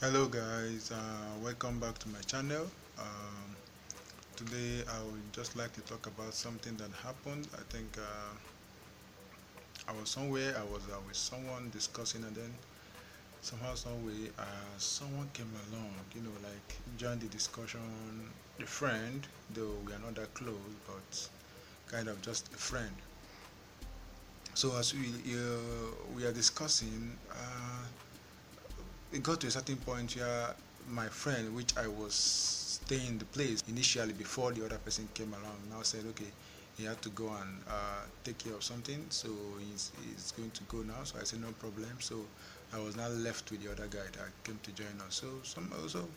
hello 0.00 0.26
guys. 0.26 0.90
Uh, 0.92 1.36
welcome 1.42 1.80
back 1.80 1.98
to 1.98 2.08
my 2.08 2.20
channel. 2.20 2.66
Um, 2.98 3.56
today 4.36 4.82
I 4.88 5.02
would 5.04 5.32
just 5.32 5.56
like 5.56 5.72
to 5.74 5.80
talk 5.82 6.06
about 6.06 6.34
something 6.34 6.76
that 6.78 6.90
happened. 7.02 7.48
I 7.54 7.62
think 7.72 7.98
uh, 7.98 8.34
I 9.88 9.92
was 9.92 10.10
somewhere 10.10 10.54
I 10.58 10.62
was 10.64 10.82
uh, 10.92 11.00
with 11.06 11.16
someone 11.16 11.70
discussing 11.70 12.22
and 12.24 12.34
then 12.36 12.54
somehow 13.42 13.74
some 13.74 14.04
way 14.06 14.30
uh, 14.38 14.44
someone 14.78 15.30
came 15.34 15.52
along 15.70 15.94
you 16.14 16.22
know 16.22 16.36
like 16.42 16.76
joined 16.98 17.20
the 17.22 17.28
discussion. 17.28 17.80
A 18.60 18.66
friend 18.66 19.26
though 19.50 19.76
we 19.86 19.92
are 19.94 19.98
not 20.00 20.14
that 20.16 20.34
close 20.34 20.74
but 20.86 21.28
kind 21.88 22.08
of 22.08 22.22
just 22.22 22.52
a 22.54 22.58
friend. 22.58 22.94
So 24.54 24.76
as 24.76 24.94
we 24.94 25.08
uh, 25.34 25.90
we 26.14 26.24
are 26.24 26.32
discussing 26.32 27.16
uh, 27.30 27.84
it 29.14 29.22
got 29.22 29.40
to 29.40 29.46
a 29.46 29.50
certain 29.50 29.76
point 29.76 30.16
where 30.16 30.54
my 30.90 31.06
friend, 31.06 31.54
which 31.54 31.76
I 31.76 31.86
was 31.86 32.14
staying 32.14 33.06
in 33.06 33.18
the 33.18 33.24
place 33.26 33.62
initially 33.68 34.12
before 34.12 34.50
the 34.50 34.64
other 34.66 34.78
person 34.78 35.08
came 35.14 35.32
along, 35.32 35.56
now 35.70 35.82
said, 35.82 36.04
okay, 36.10 36.30
he 36.76 36.84
had 36.84 37.00
to 37.02 37.08
go 37.10 37.28
and 37.28 37.60
uh, 37.68 38.02
take 38.24 38.38
care 38.38 38.54
of 38.54 38.64
something, 38.64 39.06
so 39.10 39.28
he's, 39.60 39.92
he's 40.04 40.32
going 40.32 40.50
to 40.50 40.64
go 40.64 40.78
now. 40.78 41.04
So 41.04 41.18
I 41.20 41.24
said, 41.24 41.40
no 41.40 41.52
problem. 41.60 41.90
So 42.00 42.16
I 42.72 42.80
was 42.80 42.96
now 42.96 43.06
left 43.06 43.48
with 43.52 43.62
the 43.62 43.70
other 43.70 43.86
guy 43.86 44.04
that 44.18 44.30
came 44.42 44.58
to 44.64 44.72
join 44.72 45.00
us. 45.06 45.14
So 45.14 45.28
some 45.44 45.70
also, 45.80 46.08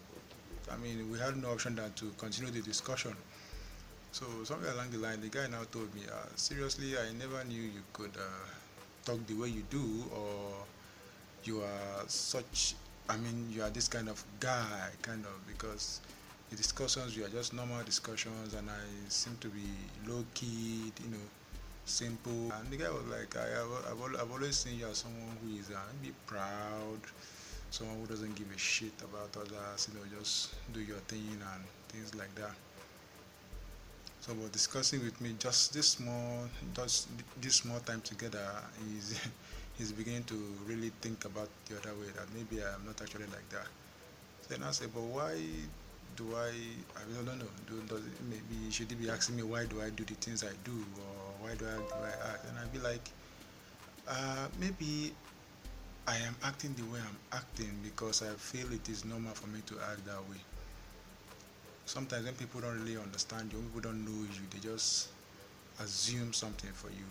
I 0.72 0.78
mean, 0.78 1.12
we 1.12 1.20
had 1.20 1.38
no 1.38 1.52
option 1.52 1.76
than 1.76 1.94
to 1.94 2.06
continue 2.18 2.52
the 2.52 2.62
discussion. 2.62 3.16
So 4.12 4.26
somewhere 4.44 4.72
along 4.72 4.90
the 4.90 4.98
line, 4.98 5.22
the 5.22 5.28
guy 5.30 5.46
now 5.46 5.62
told 5.72 5.94
me, 5.94 6.02
uh, 6.12 6.26
seriously, 6.36 6.98
I 6.98 7.14
never 7.20 7.44
knew 7.44 7.62
you 7.62 7.84
could 7.94 8.18
uh, 8.18 8.50
talk 9.06 9.26
the 9.28 9.36
way 9.36 9.50
you 9.50 9.62
do, 9.70 10.04
or 10.16 10.66
you 11.44 11.62
are 11.62 12.04
such 12.08 12.74
I 13.10 13.16
mean, 13.18 13.48
you 13.50 13.64
are 13.64 13.70
this 13.70 13.88
kind 13.88 14.10
of 14.10 14.24
guy, 14.40 14.90
kind 15.02 15.24
of, 15.26 15.48
because 15.48 16.02
the 16.50 16.56
discussions 16.58 17.16
you 17.16 17.26
are 17.26 17.30
just 17.30 17.54
normal 17.54 17.82
discussions, 17.84 18.54
and 18.54 18.70
I 18.70 19.10
seem 19.10 19.38
to 19.40 19.48
be 19.48 19.64
low 20.06 20.26
key, 20.34 20.92
you 21.04 21.12
know, 21.12 21.26
simple. 21.86 22.52
And 22.60 22.70
the 22.70 22.78
guy 22.78 22.90
was 22.90 23.06
like, 23.10 23.36
I 23.38 23.48
have, 23.48 23.72
I've, 23.92 24.22
I've 24.22 24.32
always 24.32 24.58
seen 24.58 24.80
you 24.80 24.88
as 24.88 24.98
someone 24.98 25.38
who 25.42 25.58
is 25.58 25.70
uh, 25.70 25.80
be 26.02 26.12
proud, 26.26 27.00
someone 27.72 27.98
who 28.02 28.08
doesn't 28.08 28.36
give 28.36 28.48
a 28.54 28.58
shit 28.58 28.94
about 29.02 29.30
others, 29.38 29.88
you 29.90 29.98
know, 29.98 30.06
just 30.20 30.56
do 30.74 30.82
your 30.82 31.00
thing 31.08 31.40
and 31.54 31.64
things 31.88 32.14
like 32.14 32.34
that. 32.36 32.56
So, 34.20 34.34
about 34.34 34.52
discussing 34.52 35.02
with 35.06 35.22
me 35.22 35.36
just 35.40 35.74
this 35.74 35.88
small, 35.88 36.50
just 36.76 37.08
this 37.40 37.56
small 37.56 37.80
time 37.80 38.02
together 38.02 38.46
is. 38.98 39.18
he's 39.78 39.92
beginning 39.92 40.24
to 40.24 40.36
really 40.66 40.92
think 41.02 41.26
about 41.26 41.50
the 41.70 41.78
other 41.78 41.94
way 42.00 42.08
that 42.16 42.26
maybe 42.34 42.64
I'm 42.64 42.86
not 42.86 43.00
actually 43.02 43.26
like 43.26 43.48
that. 43.50 43.68
Then 44.50 44.64
I 44.64 44.72
say, 44.72 44.86
but 44.94 45.02
why 45.04 45.36
do 46.16 46.36
I? 46.36 46.50
I 46.96 47.24
don't 47.26 47.38
know. 47.38 47.46
Do, 47.68 47.82
does 47.88 48.06
it, 48.06 48.14
maybe 48.30 48.72
should 48.72 48.90
he 48.90 48.96
be 48.96 49.10
asking 49.10 49.36
me 49.36 49.44
why 49.44 49.66
do 49.66 49.82
I 49.82 49.90
do 49.90 50.04
the 50.04 50.16
things 50.16 50.44
I 50.44 50.54
do, 50.64 50.72
or 50.72 51.48
why 51.48 51.56
do 51.56 51.66
I 51.66 51.78
do 51.78 51.96
I 52.02 52.32
act? 52.32 52.46
And 52.50 52.58
I'd 52.58 52.74
be 52.74 52.80
like, 52.80 53.10
uh, 54.08 54.48
maybe 54.60 55.14
I 56.08 56.16
am 56.18 56.36
acting 56.44 56.74
the 56.76 56.84
way 56.92 57.00
I'm 57.00 57.18
acting 57.38 57.72
because 57.84 58.24
I 58.24 58.30
feel 58.36 58.72
it 58.74 58.90
is 58.90 59.06
normal 59.06 59.34
for 59.34 59.48
me 59.48 59.60
to 59.68 59.76
act 59.92 60.06
that 60.06 60.22
way. 60.30 60.42
Sometimes 61.86 62.26
when 62.26 62.34
people 62.34 62.62
don't 62.62 62.80
really 62.80 62.98
understand 62.98 63.52
you, 63.54 63.60
people 63.60 63.92
don't 63.92 64.04
know 64.04 64.24
you, 64.24 64.42
they 64.52 64.60
just 64.60 65.10
assume 65.80 66.34
something 66.34 66.72
for 66.72 66.90
you 66.90 67.06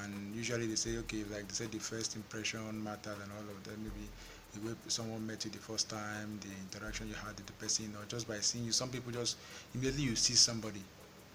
and 0.00 0.34
usually 0.34 0.66
they 0.66 0.74
say 0.74 0.96
okay 0.98 1.24
like 1.30 1.46
they 1.48 1.54
say 1.54 1.66
the 1.66 1.78
first 1.78 2.16
impression 2.16 2.82
matters 2.82 3.16
and 3.22 3.30
all 3.32 3.48
of 3.50 3.62
that. 3.64 3.78
Maybe 3.78 4.08
the 4.54 4.66
way 4.66 4.74
someone 4.88 5.26
met 5.26 5.44
you 5.44 5.50
the 5.50 5.58
first 5.58 5.90
time 5.90 6.38
the 6.40 6.48
interaction 6.48 7.08
you 7.08 7.14
had 7.14 7.36
with 7.36 7.46
the 7.46 7.52
person 7.54 7.92
or 7.98 8.04
just 8.06 8.28
by 8.28 8.38
seeing 8.38 8.64
you. 8.64 8.72
Some 8.72 8.90
people 8.90 9.12
just 9.12 9.36
immediately 9.74 10.02
you 10.04 10.16
see 10.16 10.34
somebody 10.34 10.82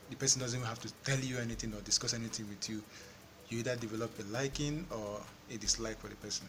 the 0.10 0.16
person 0.16 0.42
doesn't 0.42 0.58
even 0.60 0.68
have 0.68 0.80
to 0.80 0.92
tell 1.04 1.20
you 1.20 1.38
anything 1.38 1.74
or 1.74 1.82
discuss 1.82 2.14
anything 2.14 2.48
with 2.48 2.70
you. 2.70 2.82
You 3.50 3.60
either 3.60 3.76
develop 3.76 4.12
a 4.20 4.24
liking 4.32 4.86
or 4.92 5.22
a 5.54 5.58
dislike 5.58 6.00
for 6.00 6.08
the 6.08 6.16
person. 6.16 6.48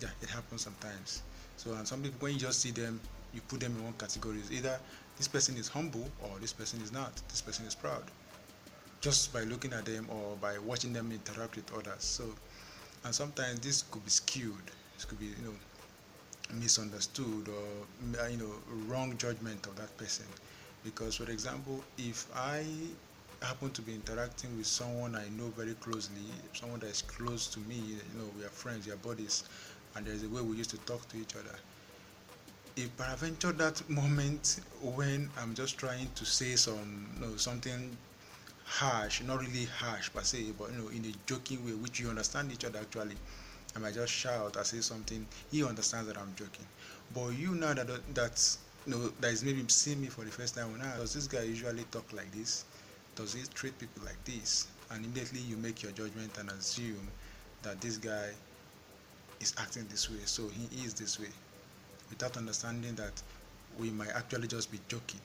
Yeah 0.00 0.10
it 0.22 0.28
happens 0.30 0.62
sometimes. 0.62 1.22
So 1.56 1.74
and 1.74 1.86
some 1.86 2.02
people 2.02 2.18
when 2.20 2.34
you 2.34 2.38
just 2.38 2.60
see 2.60 2.70
them 2.70 3.00
you 3.32 3.40
put 3.42 3.60
them 3.60 3.76
in 3.76 3.84
one 3.84 3.94
category. 3.94 4.40
Either 4.50 4.78
this 5.16 5.28
person 5.28 5.56
is 5.56 5.68
humble 5.68 6.08
or 6.22 6.38
this 6.40 6.52
person 6.52 6.80
is 6.82 6.92
not. 6.92 7.12
This 7.28 7.40
person 7.40 7.66
is 7.66 7.74
proud 7.74 8.04
just 9.00 9.32
by 9.32 9.42
looking 9.44 9.72
at 9.72 9.84
them 9.84 10.06
or 10.10 10.36
by 10.36 10.58
watching 10.58 10.92
them 10.92 11.12
interact 11.12 11.56
with 11.56 11.72
others. 11.72 12.04
So, 12.04 12.24
and 13.04 13.14
sometimes 13.14 13.60
this 13.60 13.82
could 13.82 14.04
be 14.04 14.10
skewed. 14.10 14.70
This 14.94 15.04
could 15.04 15.18
be, 15.18 15.26
you 15.26 15.44
know, 15.44 15.54
misunderstood 16.54 17.48
or 17.48 18.28
you 18.28 18.36
know 18.36 18.52
wrong 18.88 19.16
judgment 19.18 19.66
of 19.66 19.76
that 19.76 19.96
person. 19.98 20.26
Because, 20.84 21.16
for 21.16 21.30
example, 21.30 21.82
if 21.98 22.26
I 22.34 22.64
happen 23.42 23.70
to 23.70 23.82
be 23.82 23.94
interacting 23.94 24.56
with 24.56 24.66
someone 24.66 25.14
I 25.14 25.28
know 25.30 25.48
very 25.56 25.74
closely, 25.74 26.22
someone 26.54 26.80
that 26.80 26.88
is 26.90 27.02
close 27.02 27.46
to 27.48 27.60
me, 27.60 27.76
you 27.76 27.96
know, 28.18 28.28
we 28.38 28.44
are 28.44 28.48
friends, 28.50 28.86
we 28.86 28.92
are 28.92 28.96
buddies, 28.96 29.44
and 29.94 30.06
there's 30.06 30.22
a 30.24 30.28
way 30.28 30.42
we 30.42 30.56
used 30.56 30.70
to 30.70 30.78
talk 30.78 31.06
to 31.08 31.16
each 31.18 31.34
other. 31.36 31.56
If 32.76 32.96
peradventure 32.96 33.52
that 33.52 33.88
moment 33.90 34.60
when 34.80 35.30
I'm 35.36 35.54
just 35.54 35.76
trying 35.78 36.10
to 36.14 36.24
say 36.24 36.56
some, 36.56 37.08
you 37.14 37.26
know, 37.26 37.36
something 37.36 37.96
harsh, 38.68 39.22
not 39.22 39.40
really 39.40 39.64
harsh 39.64 40.10
per 40.12 40.22
se, 40.22 40.52
but 40.58 40.70
you 40.70 40.78
know, 40.78 40.88
in 40.88 41.04
a 41.06 41.12
joking 41.26 41.64
way, 41.64 41.72
which 41.72 42.00
you 42.00 42.08
understand 42.08 42.52
each 42.52 42.64
other 42.64 42.78
actually. 42.80 43.16
I 43.76 43.78
might 43.80 43.94
just 43.94 44.12
shout 44.12 44.56
or 44.56 44.64
say 44.64 44.80
something. 44.80 45.26
He 45.50 45.64
understands 45.64 46.08
that 46.08 46.18
I'm 46.18 46.34
joking. 46.36 46.66
But 47.14 47.28
you 47.30 47.54
know 47.54 47.74
that 47.74 47.86
that 48.14 48.56
you 48.86 48.92
know 48.92 49.12
that 49.20 49.32
is 49.32 49.44
maybe 49.44 49.64
seeing 49.68 50.00
me 50.00 50.08
for 50.08 50.24
the 50.24 50.30
first 50.30 50.54
time. 50.54 50.76
Now, 50.78 50.96
does 50.96 51.14
this 51.14 51.26
guy 51.26 51.42
usually 51.42 51.84
talk 51.90 52.12
like 52.12 52.30
this? 52.32 52.64
Does 53.14 53.34
he 53.34 53.42
treat 53.54 53.78
people 53.78 54.02
like 54.04 54.22
this? 54.24 54.68
And 54.90 55.04
immediately 55.04 55.40
you 55.40 55.56
make 55.56 55.82
your 55.82 55.92
judgment 55.92 56.36
and 56.38 56.50
assume 56.50 57.08
that 57.62 57.80
this 57.80 57.96
guy 57.96 58.30
is 59.40 59.54
acting 59.58 59.86
this 59.88 60.10
way, 60.10 60.18
so 60.24 60.48
he 60.48 60.84
is 60.84 60.94
this 60.94 61.18
way, 61.20 61.28
without 62.10 62.36
understanding 62.36 62.94
that 62.94 63.22
we 63.78 63.90
might 63.90 64.10
actually 64.10 64.48
just 64.48 64.70
be 64.72 64.80
joking 64.88 65.20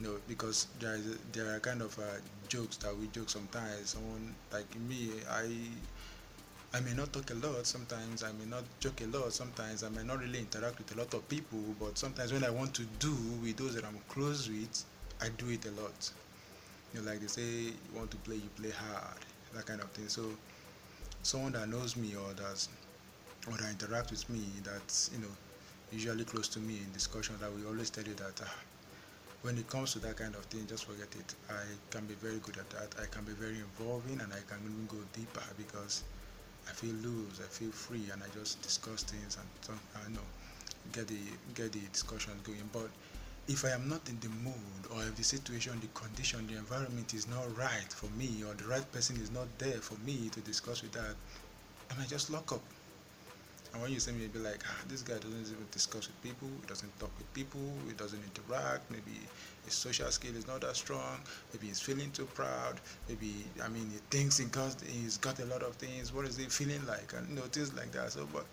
you 0.00 0.06
know, 0.06 0.16
because 0.28 0.66
there 0.78 0.94
is 0.94 1.18
there 1.32 1.54
are 1.54 1.60
kind 1.60 1.82
of 1.82 1.98
uh, 1.98 2.02
jokes 2.48 2.76
that 2.78 2.96
we 2.96 3.06
joke 3.08 3.30
sometimes. 3.30 3.90
Someone 3.90 4.34
like 4.52 4.68
me, 4.88 5.10
I 5.30 5.48
I 6.74 6.80
may 6.80 6.94
not 6.94 7.12
talk 7.12 7.30
a 7.30 7.34
lot 7.34 7.66
sometimes. 7.66 8.22
I 8.22 8.32
may 8.32 8.44
not 8.44 8.64
joke 8.80 9.00
a 9.02 9.06
lot 9.06 9.32
sometimes. 9.32 9.82
I 9.82 9.88
may 9.88 10.04
not 10.04 10.20
really 10.20 10.38
interact 10.40 10.78
with 10.78 10.94
a 10.94 10.98
lot 10.98 11.12
of 11.14 11.28
people. 11.28 11.58
But 11.80 11.98
sometimes 11.98 12.32
when 12.32 12.44
I 12.44 12.50
want 12.50 12.74
to 12.74 12.82
do 12.98 13.14
with 13.42 13.56
those 13.56 13.74
that 13.74 13.84
I'm 13.84 13.98
close 14.08 14.48
with, 14.48 14.84
I 15.20 15.28
do 15.30 15.48
it 15.50 15.64
a 15.66 15.70
lot. 15.80 16.10
You 16.94 17.00
know, 17.02 17.10
like 17.10 17.20
they 17.20 17.26
say, 17.28 17.42
you 17.42 17.92
want 17.94 18.10
to 18.12 18.16
play, 18.18 18.36
you 18.36 18.50
play 18.56 18.70
hard, 18.70 19.18
that 19.54 19.66
kind 19.66 19.80
of 19.80 19.90
thing. 19.92 20.08
So 20.08 20.22
someone 21.22 21.52
that 21.52 21.68
knows 21.68 21.96
me 21.96 22.14
or 22.16 22.32
does 22.34 22.68
or 23.48 23.56
that 23.58 23.70
interact 23.70 24.10
with 24.10 24.28
me, 24.30 24.44
that's 24.64 25.10
you 25.12 25.20
know 25.20 25.34
usually 25.92 26.24
close 26.24 26.48
to 26.48 26.60
me 26.60 26.78
in 26.84 26.92
discussions, 26.92 27.40
that 27.40 27.52
we 27.54 27.64
always 27.66 27.90
tell 27.90 28.04
you 28.04 28.14
that. 28.14 28.40
Uh, 28.42 28.46
when 29.46 29.56
it 29.56 29.68
comes 29.68 29.92
to 29.92 30.00
that 30.00 30.16
kind 30.16 30.34
of 30.34 30.44
thing, 30.46 30.66
just 30.66 30.86
forget 30.86 31.06
it. 31.14 31.34
I 31.48 31.62
can 31.90 32.04
be 32.06 32.14
very 32.14 32.38
good 32.42 32.58
at 32.58 32.68
that. 32.70 33.00
I 33.00 33.06
can 33.06 33.22
be 33.24 33.30
very 33.30 33.54
involving 33.54 34.20
and 34.20 34.32
I 34.32 34.42
can 34.50 34.58
even 34.66 34.86
go 34.90 34.98
deeper 35.12 35.46
because 35.56 36.02
I 36.68 36.72
feel 36.72 36.94
loose, 36.96 37.38
I 37.38 37.46
feel 37.46 37.70
free, 37.70 38.10
and 38.12 38.20
I 38.24 38.26
just 38.34 38.60
discuss 38.62 39.04
things 39.04 39.38
and 39.38 39.78
I 39.94 40.10
know 40.10 40.26
get 40.92 41.06
the 41.06 41.22
get 41.54 41.70
the 41.70 41.78
discussion 41.92 42.32
going. 42.42 42.68
But 42.72 42.90
if 43.46 43.64
I 43.64 43.70
am 43.70 43.88
not 43.88 44.08
in 44.08 44.18
the 44.18 44.30
mood, 44.42 44.82
or 44.90 45.02
if 45.02 45.14
the 45.14 45.22
situation, 45.22 45.78
the 45.80 45.86
condition, 45.94 46.48
the 46.48 46.58
environment 46.58 47.14
is 47.14 47.28
not 47.28 47.46
right 47.56 47.92
for 47.94 48.10
me, 48.18 48.42
or 48.42 48.52
the 48.54 48.66
right 48.66 48.90
person 48.90 49.14
is 49.22 49.30
not 49.30 49.46
there 49.58 49.78
for 49.78 49.94
me 50.04 50.28
to 50.30 50.40
discuss 50.40 50.82
with 50.82 50.90
that, 50.98 51.14
I 51.88 51.96
might 51.96 52.08
just 52.08 52.30
lock 52.30 52.50
up. 52.50 52.62
And 53.76 53.82
when 53.82 53.92
you 53.92 54.00
see 54.00 54.10
me, 54.12 54.22
you'll 54.22 54.32
be 54.32 54.38
like, 54.38 54.62
ah, 54.66 54.80
this 54.88 55.02
guy 55.02 55.16
doesn't 55.18 55.52
even 55.52 55.66
discuss 55.70 56.06
with 56.08 56.16
people, 56.22 56.48
he 56.62 56.66
doesn't 56.66 56.98
talk 56.98 57.12
with 57.18 57.30
people, 57.34 57.60
he 57.86 57.92
doesn't 57.92 58.22
interact, 58.24 58.90
maybe 58.90 59.12
his 59.66 59.74
social 59.74 60.10
skill 60.10 60.34
is 60.34 60.46
not 60.46 60.62
that 60.62 60.76
strong, 60.76 61.20
maybe 61.52 61.66
he's 61.66 61.82
feeling 61.82 62.10
too 62.10 62.24
proud, 62.32 62.80
maybe, 63.06 63.44
I 63.62 63.68
mean, 63.68 63.90
he 63.90 63.98
thinks 64.08 64.38
he 64.38 64.46
got, 64.46 64.80
he's 64.80 65.18
got 65.18 65.40
a 65.40 65.44
lot 65.44 65.62
of 65.62 65.76
things, 65.76 66.10
what 66.10 66.24
is 66.24 66.38
he 66.38 66.46
feeling 66.46 66.86
like, 66.86 67.12
and 67.14 67.28
you 67.28 67.34
know, 67.34 67.42
things 67.42 67.74
like 67.74 67.92
that. 67.92 68.12
So, 68.12 68.26
but 68.32 68.46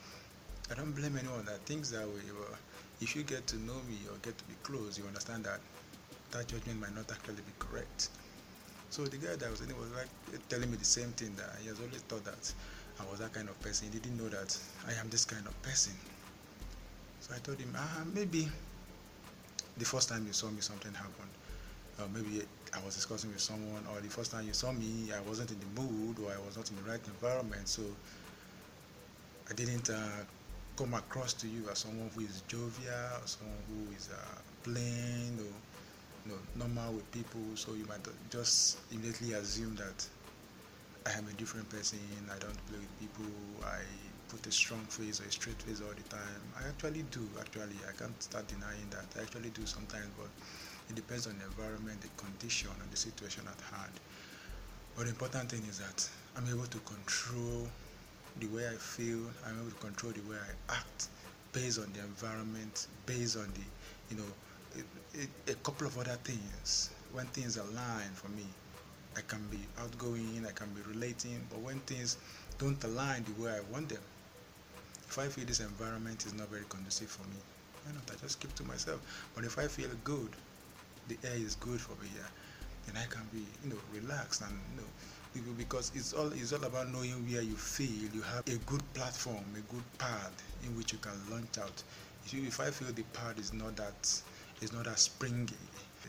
I 0.72 0.76
don't 0.76 0.92
blame 0.94 1.18
anyone 1.18 1.46
that 1.46 1.66
thinks 1.66 1.90
that 1.92 2.08
way. 2.08 2.22
But 2.38 2.60
if 3.02 3.16
you 3.16 3.24
get 3.24 3.48
to 3.48 3.58
know 3.58 3.80
me 3.88 4.00
or 4.12 4.18
get 4.22 4.38
to 4.38 4.44
be 4.46 4.56
close, 4.64 4.98
you 4.98 5.06
understand 5.08 5.46
that 5.46 5.62
that 6.32 6.48
judgment 6.48 6.82
might 6.82 6.96
not 6.96 7.12
actually 7.12 7.44
be 7.44 7.54
correct. 7.60 8.10
So 8.90 9.06
the 9.06 9.18
guy 9.18 9.36
that 9.36 9.50
was 9.50 9.62
in 9.62 9.70
it 9.72 9.78
was 9.78 9.92
like 9.92 10.10
telling 10.50 10.70
me 10.72 10.78
the 10.78 10.86
same 10.86 11.12
thing 11.12 11.36
that 11.36 11.58
he 11.62 11.68
has 11.68 11.80
always 11.80 12.02
thought 12.04 12.24
that 12.26 12.54
I 13.00 13.04
was 13.10 13.20
that 13.20 13.34
kind 13.34 13.50
of 13.50 13.60
person. 13.62 13.90
He 13.92 14.00
didn't 14.00 14.18
know 14.18 14.30
that 14.30 14.58
I 14.88 14.94
am 15.00 15.10
this 15.10 15.26
kind 15.26 15.46
of 15.46 15.62
person. 15.62 15.94
So 17.20 17.34
I 17.36 17.40
told 17.40 17.60
him, 17.60 17.74
ah, 17.76 18.04
maybe 18.14 18.48
the 19.78 19.86
first 19.86 20.10
time 20.10 20.26
you 20.28 20.34
saw 20.34 20.50
me, 20.50 20.62
something 20.62 20.94
happened. 20.94 21.30
Uh, 22.00 22.04
maybe 22.14 22.42
I 22.74 22.84
was 22.86 22.96
discussing 22.96 23.32
with 23.32 23.42
someone, 23.42 23.84
or 23.94 24.02
the 24.02 24.10
first 24.10 24.32
time 24.32 24.46
you 24.48 24.54
saw 24.54 24.72
me, 24.72 25.12
I 25.16 25.22
wasn't 25.22 25.52
in 25.52 25.60
the 25.60 25.82
mood, 25.82 26.18
or 26.20 26.32
I 26.32 26.40
was 26.46 26.58
not 26.58 26.70
in 26.70 26.76
the 26.78 26.84
right 26.84 27.02
environment. 27.06 27.68
So 27.68 27.84
I 29.50 29.54
didn't 29.54 29.90
uh, 29.90 30.24
come 30.78 30.94
across 30.94 31.34
to 31.34 31.48
you 31.48 31.70
as 31.72 31.80
someone 31.80 32.10
who 32.16 32.22
is 32.22 32.42
jovial, 32.48 33.22
someone 33.26 33.58
who 33.68 33.94
is 33.96 34.10
uh, 34.12 34.18
plain 34.64 35.38
or 35.40 35.54
you 36.26 36.32
know, 36.32 36.40
normal 36.56 36.94
with 36.94 37.12
people, 37.12 37.42
so 37.56 37.74
you 37.74 37.86
might 37.86 38.00
just 38.30 38.78
immediately 38.92 39.34
assume 39.34 39.76
that 39.76 40.06
I 41.06 41.12
am 41.18 41.28
a 41.28 41.34
different 41.34 41.70
person. 41.70 42.00
I 42.32 42.38
don't 42.40 42.66
play 42.68 42.78
with 42.80 43.00
people. 43.00 43.26
I 43.66 43.80
put 44.30 44.46
a 44.48 44.52
strong 44.52 44.80
face 44.86 45.20
or 45.22 45.26
a 45.26 45.32
straight 45.32 45.62
face 45.62 45.82
all 45.82 45.94
the 45.94 46.04
time. 46.04 46.42
I 46.58 46.68
actually 46.70 47.04
do. 47.04 47.28
Actually, 47.40 47.76
I 47.88 47.92
can't 47.98 48.22
start 48.24 48.48
denying 48.48 48.88
that. 48.92 49.06
I 49.18 49.24
actually 49.24 49.50
do 49.50 49.66
sometimes, 49.66 50.08
but 50.18 50.30
it 50.90 50.96
depends 50.96 51.28
on 51.28 51.38
the 51.40 51.46
environment, 51.46 52.02
the 52.02 52.10
condition, 52.18 52.72
and 52.82 52.90
the 52.92 52.98
situation 52.98 53.44
at 53.48 53.60
hand. 53.76 53.94
But 54.96 55.04
the 55.06 55.10
important 55.12 55.50
thing 55.52 55.64
is 55.70 55.80
that 55.80 56.10
I'm 56.38 56.48
able 56.48 56.68
to 56.68 56.80
control 56.80 57.68
the 58.40 58.48
way 58.48 58.68
I 58.68 58.76
feel. 58.76 59.20
I'm 59.46 59.60
able 59.60 59.72
to 59.72 59.78
control 59.78 60.14
the 60.14 60.22
way 60.30 60.38
I 60.38 60.74
act 60.74 61.08
based 61.52 61.80
on 61.80 61.92
the 61.94 62.00
environment, 62.00 62.88
based 63.06 63.38
on 63.38 63.52
the, 63.54 63.66
you 64.10 64.18
know, 64.22 64.30
it, 65.14 65.30
a 65.48 65.56
couple 65.56 65.88
of 65.88 65.98
other 65.98 66.18
things. 66.24 66.92
When 67.12 67.26
things 67.28 67.58
align 67.58 68.10
for 68.14 68.30
me, 68.30 68.46
I 69.18 69.22
can 69.22 69.46
be 69.50 69.60
outgoing, 69.80 70.46
I 70.48 70.52
can 70.52 70.70
be 70.74 70.82
relating, 70.82 71.46
but 71.50 71.60
when 71.60 71.80
things 71.82 72.18
don't 72.58 72.82
align 72.84 73.24
the 73.24 73.44
way 73.44 73.52
I 73.52 73.62
want 73.72 73.90
them, 73.90 74.02
if 75.08 75.20
I 75.20 75.28
feel 75.28 75.46
this 75.46 75.60
environment 75.60 76.26
is 76.26 76.34
not 76.34 76.50
very 76.50 76.66
conducive 76.70 77.10
for 77.10 77.24
me, 77.30 77.38
why 77.84 77.94
not? 77.94 78.04
I 78.12 78.16
just 78.22 78.40
keep 78.40 78.54
to 78.56 78.64
myself. 78.64 79.02
But 79.36 79.44
if 79.44 79.58
I 79.60 79.68
feel 79.68 79.90
good, 80.04 80.30
the 81.08 81.18
air 81.24 81.36
is 81.36 81.56
good 81.56 81.80
for 81.80 81.94
me 82.02 82.10
here, 82.14 82.30
then 82.86 82.96
I 83.02 83.06
can 83.08 83.24
be, 83.32 83.46
you 83.64 83.70
know, 83.70 83.82
relaxed 83.94 84.42
and 84.42 84.54
you 84.76 84.82
know 84.82 84.88
because 85.58 85.92
it's 85.96 86.14
all 86.14 86.32
it's 86.32 86.54
all 86.54 86.64
about 86.64 86.92
knowing 86.92 87.26
where 87.32 87.42
you 87.42 87.56
feel 87.56 88.10
you 88.14 88.22
have 88.22 88.48
a 88.48 88.58
good 88.66 88.82
platform, 88.94 89.44
a 89.56 89.74
good 89.74 89.84
pad 89.98 90.32
in 90.64 90.76
which 90.78 90.92
you 90.92 91.00
can 91.00 91.14
launch 91.30 91.58
out. 91.58 91.84
If, 92.26 92.34
you, 92.34 92.44
if 92.44 92.60
I 92.60 92.70
feel 92.70 92.92
the 92.94 93.04
pad 93.14 93.40
is 93.40 93.52
not 93.54 93.76
that 93.78 94.22
is 94.62 94.72
not 94.72 94.88
as 94.88 95.02
springy, 95.02 95.54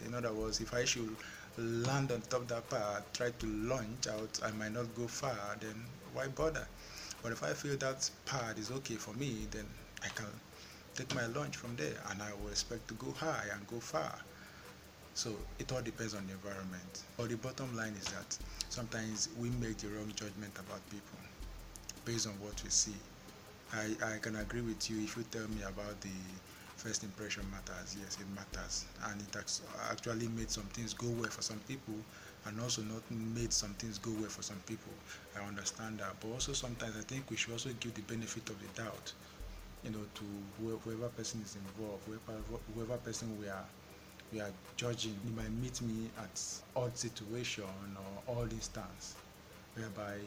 in 0.04 0.14
other 0.14 0.32
words, 0.32 0.60
if 0.60 0.74
I 0.74 0.84
should 0.84 1.16
land 1.58 2.10
on 2.10 2.20
top 2.22 2.48
that 2.48 2.68
pad, 2.68 3.02
try 3.12 3.30
to 3.30 3.46
launch 3.46 4.06
out, 4.08 4.40
I 4.44 4.50
might 4.52 4.72
not 4.72 4.94
go 4.94 5.06
far. 5.06 5.56
Then 5.60 5.84
why 6.12 6.28
bother? 6.28 6.66
But 7.22 7.32
if 7.32 7.42
I 7.42 7.52
feel 7.52 7.76
that 7.78 8.08
pad 8.26 8.58
is 8.58 8.70
okay 8.70 8.96
for 8.96 9.14
me, 9.14 9.46
then 9.50 9.66
I 10.02 10.08
can 10.08 10.26
take 10.94 11.14
my 11.14 11.26
launch 11.26 11.56
from 11.56 11.76
there, 11.76 11.94
and 12.10 12.22
I 12.22 12.32
will 12.42 12.50
expect 12.50 12.88
to 12.88 12.94
go 12.94 13.10
high 13.12 13.46
and 13.52 13.66
go 13.66 13.80
far. 13.80 14.14
So 15.14 15.30
it 15.58 15.72
all 15.72 15.80
depends 15.80 16.14
on 16.14 16.26
the 16.26 16.32
environment. 16.32 17.04
But 17.16 17.28
the 17.28 17.36
bottom 17.36 17.76
line 17.76 17.94
is 18.00 18.06
that 18.06 18.36
sometimes 18.68 19.28
we 19.38 19.50
make 19.50 19.78
the 19.78 19.88
wrong 19.88 20.12
judgment 20.16 20.52
about 20.58 20.80
people 20.90 21.18
based 22.04 22.26
on 22.26 22.34
what 22.40 22.62
we 22.62 22.70
see. 22.70 22.94
I, 23.72 23.94
I 24.14 24.18
can 24.18 24.36
agree 24.36 24.60
with 24.60 24.90
you 24.90 25.02
if 25.02 25.16
you 25.16 25.24
tell 25.30 25.48
me 25.48 25.62
about 25.62 26.00
the 26.00 26.08
first 26.84 27.02
impression 27.04 27.44
matters. 27.50 27.96
Yes, 27.98 28.18
it 28.20 28.28
matters. 28.34 28.84
And 29.08 29.20
it 29.22 29.36
actually 29.90 30.28
made 30.28 30.50
some 30.50 30.64
things 30.76 30.92
go 30.94 31.08
well 31.08 31.30
for 31.30 31.42
some 31.42 31.60
people 31.68 31.94
and 32.46 32.60
also 32.60 32.82
not 32.82 33.02
made 33.10 33.52
some 33.52 33.74
things 33.74 33.98
go 33.98 34.10
well 34.20 34.28
for 34.30 34.42
some 34.42 34.60
people. 34.66 34.92
I 35.36 35.40
understand 35.46 35.98
that. 36.00 36.14
But 36.20 36.28
also 36.28 36.52
sometimes 36.52 36.96
I 36.98 37.02
think 37.02 37.30
we 37.30 37.36
should 37.36 37.52
also 37.52 37.70
give 37.80 37.94
the 37.94 38.02
benefit 38.02 38.48
of 38.50 38.60
the 38.60 38.68
doubt, 38.82 39.12
you 39.82 39.90
know, 39.90 40.04
to 40.14 40.24
whoever 40.84 41.08
person 41.10 41.42
is 41.42 41.56
involved, 41.56 42.04
whoever, 42.06 42.40
whoever 42.74 42.96
person 42.98 43.38
we 43.40 43.48
are 43.48 43.66
we 44.32 44.40
are 44.40 44.52
judging. 44.76 45.18
You 45.26 45.32
might 45.32 45.52
meet 45.52 45.80
me 45.82 46.10
at 46.18 46.42
odd 46.76 46.96
situation 46.98 47.64
or 48.28 48.36
odd 48.42 48.52
instance 48.52 49.16
whereby 49.76 50.18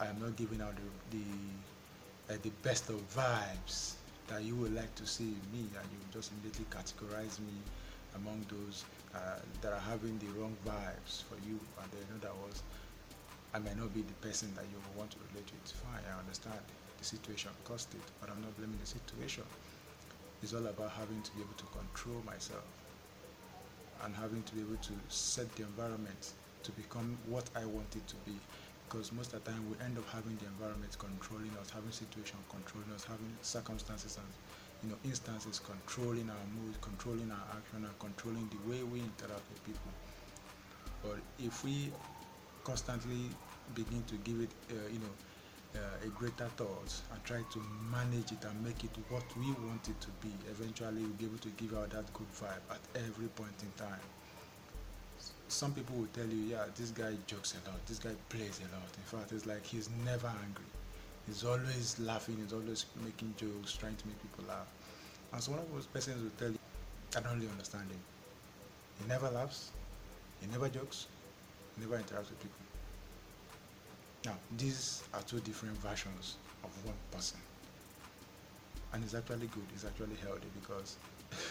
I 0.00 0.06
am 0.06 0.20
not 0.20 0.36
giving 0.36 0.60
out 0.62 0.74
the 0.76 1.18
the, 1.18 2.34
uh, 2.34 2.38
the 2.42 2.50
best 2.62 2.88
of 2.90 2.96
vibes 3.14 3.97
that 4.28 4.42
you 4.44 4.54
would 4.56 4.74
like 4.74 4.94
to 4.94 5.06
see 5.06 5.34
in 5.34 5.52
me 5.52 5.68
and 5.80 5.90
you 5.90 5.98
just 6.12 6.32
immediately 6.32 6.66
categorize 6.70 7.40
me 7.40 7.52
among 8.16 8.44
those 8.48 8.84
uh, 9.14 9.40
that 9.60 9.72
are 9.72 9.80
having 9.80 10.18
the 10.18 10.28
wrong 10.38 10.56
vibes 10.66 11.22
for 11.24 11.36
you 11.46 11.58
and 11.82 11.90
then 11.90 12.02
in 12.10 12.16
other 12.16 12.34
words 12.42 12.62
I 13.54 13.58
may 13.58 13.72
not 13.74 13.94
be 13.94 14.02
the 14.02 14.14
person 14.14 14.54
that 14.54 14.64
you 14.70 14.76
want 14.96 15.10
to 15.12 15.16
relate 15.30 15.50
with. 15.52 15.72
Fine, 15.72 16.02
I 16.14 16.18
understand 16.18 16.60
the 16.98 17.04
situation 17.04 17.50
caused 17.64 17.94
it, 17.94 18.04
but 18.20 18.28
I'm 18.30 18.42
not 18.42 18.56
blaming 18.56 18.78
the 18.78 18.86
situation. 18.86 19.44
It's 20.42 20.52
all 20.52 20.66
about 20.66 20.90
having 20.92 21.22
to 21.22 21.32
be 21.34 21.40
able 21.40 21.54
to 21.56 21.64
control 21.66 22.22
myself 22.26 22.64
and 24.04 24.14
having 24.14 24.42
to 24.44 24.54
be 24.54 24.60
able 24.60 24.76
to 24.76 24.92
set 25.08 25.54
the 25.56 25.62
environment 25.64 26.32
to 26.62 26.72
become 26.72 27.18
what 27.26 27.48
I 27.56 27.64
want 27.64 27.96
it 27.96 28.06
to 28.08 28.16
be. 28.16 28.38
Because 28.88 29.12
most 29.12 29.34
of 29.34 29.44
the 29.44 29.50
time 29.50 29.68
we 29.68 29.76
end 29.84 29.98
up 29.98 30.08
having 30.08 30.36
the 30.38 30.46
environment 30.46 30.96
controlling 30.98 31.54
us, 31.60 31.68
having 31.70 31.92
situation 31.92 32.38
controlling 32.48 32.90
us, 32.92 33.04
having 33.04 33.36
circumstances 33.42 34.16
and 34.16 34.26
you 34.82 34.88
know 34.88 34.96
instances 35.04 35.58
controlling 35.58 36.30
our 36.30 36.46
mood, 36.56 36.80
controlling 36.80 37.30
our 37.30 37.46
action, 37.56 37.84
and 37.84 37.98
controlling 37.98 38.48
the 38.48 38.56
way 38.68 38.82
we 38.82 39.00
interact 39.00 39.42
with 39.50 39.62
people. 39.62 39.90
But 41.02 41.18
if 41.38 41.64
we 41.64 41.92
constantly 42.64 43.30
begin 43.74 44.04
to 44.04 44.16
give 44.16 44.40
it, 44.40 44.50
uh, 44.70 44.88
you 44.90 45.00
know, 45.00 45.14
uh, 45.76 46.06
a 46.06 46.08
greater 46.08 46.48
thought 46.56 46.92
and 47.12 47.22
try 47.24 47.42
to 47.50 47.62
manage 47.90 48.32
it 48.32 48.44
and 48.44 48.62
make 48.64 48.84
it 48.84 48.90
what 49.10 49.24
we 49.36 49.52
want 49.52 49.88
it 49.88 50.00
to 50.00 50.10
be, 50.12 50.32
eventually 50.50 51.04
we'll 51.04 51.12
be 51.12 51.26
able 51.26 51.38
to 51.38 51.50
give 51.50 51.74
out 51.76 51.90
that 51.90 52.10
good 52.14 52.30
vibe 52.32 52.64
at 52.70 52.80
every 52.94 53.28
point 53.28 53.62
in 53.62 53.70
time. 53.72 54.00
Some 55.48 55.72
people 55.72 55.96
will 55.96 56.08
tell 56.12 56.26
you, 56.26 56.50
yeah, 56.50 56.64
this 56.76 56.90
guy 56.90 57.14
jokes 57.26 57.54
a 57.54 57.70
lot, 57.70 57.84
this 57.86 57.98
guy 57.98 58.10
plays 58.28 58.60
a 58.60 58.68
lot. 58.74 58.88
In 58.96 59.02
fact, 59.04 59.32
it's 59.32 59.46
like 59.46 59.64
he's 59.64 59.88
never 60.04 60.30
angry. 60.44 60.64
He's 61.26 61.42
always 61.42 61.98
laughing, 62.00 62.36
he's 62.42 62.52
always 62.52 62.84
making 63.02 63.34
jokes, 63.38 63.72
trying 63.74 63.96
to 63.96 64.06
make 64.06 64.20
people 64.20 64.44
laugh. 64.46 64.68
And 65.32 65.42
so 65.42 65.52
one 65.52 65.60
of 65.60 65.72
those 65.72 65.86
persons 65.86 66.22
will 66.22 66.36
tell 66.38 66.50
you, 66.50 66.58
I 67.16 67.20
don't 67.20 67.34
really 67.34 67.50
understand 67.50 67.90
him. 67.90 68.00
He 69.00 69.08
never 69.08 69.30
laughs, 69.30 69.70
he 70.40 70.46
never 70.48 70.68
jokes, 70.68 71.06
he 71.76 71.82
never 71.84 71.96
interacts 71.96 72.28
with 72.28 72.40
people. 72.40 72.64
Now, 74.26 74.36
these 74.58 75.02
are 75.14 75.22
two 75.22 75.40
different 75.40 75.78
versions 75.78 76.36
of 76.62 76.70
one 76.84 76.96
person. 77.10 77.40
And 78.92 79.02
it's 79.02 79.14
actually 79.14 79.46
good, 79.46 79.64
it's 79.74 79.86
actually 79.86 80.16
healthy 80.22 80.48
because 80.60 80.96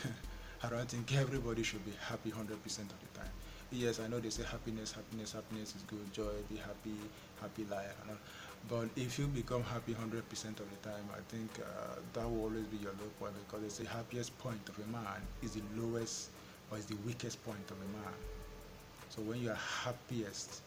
I 0.64 0.70
don't 0.70 0.88
think 0.88 1.16
everybody 1.16 1.64
should 1.64 1.84
be 1.86 1.94
happy 2.08 2.30
100% 2.30 2.42
of 2.42 2.54
the 2.54 3.20
time. 3.20 3.32
Yes, 3.72 4.00
I 4.00 4.08
know 4.08 4.20
they 4.20 4.30
say 4.30 4.44
happiness, 4.44 4.94
happiness, 4.94 5.34
happiness 5.34 5.76
is 5.76 5.84
good, 5.84 6.12
joy, 6.14 6.32
be 6.50 6.56
happy, 6.56 6.96
happy 7.42 7.66
life. 7.66 7.94
But 8.70 8.90
if 8.96 9.20
you 9.20 9.28
become 9.28 9.64
happy 9.64 9.94
100% 9.94 10.60
of 10.60 10.68
the 10.70 10.78
time, 10.90 11.08
I 11.14 11.20
think 11.30 11.60
uh, 11.60 12.00
that 12.14 12.30
will 12.30 12.44
always 12.44 12.66
be 12.66 12.78
your 12.78 12.94
low 12.94 13.10
point 13.20 13.34
because 13.48 13.62
they 13.64 13.70
say 13.70 13.90
happiest 13.90 14.38
point 14.40 14.68
of 14.70 14.78
a 14.80 14.88
man 14.88 15.22
is 15.42 15.52
the 15.52 15.64
lowest 15.76 16.30
or 16.72 16.78
is 16.78 16.86
the 16.86 16.96
weakest 17.06 17.44
point 17.44 17.70
of 17.72 17.78
a 17.78 17.88
man. 17.98 18.14
So 19.10 19.22
when 19.22 19.40
you 19.42 19.50
are 19.52 19.62
happiest, 19.84 20.62